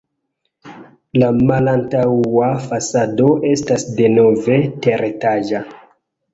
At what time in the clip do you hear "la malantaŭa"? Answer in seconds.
1.23-2.49